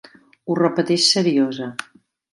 Ho 0.45 0.55
repeteix 0.59 1.05
seriosa. 1.17 1.69